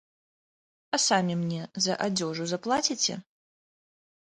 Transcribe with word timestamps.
А 0.97 0.99
самі 1.07 1.35
мне 1.43 1.61
за 1.87 1.99
адзежу 2.07 2.43
заплаціце? 2.55 3.21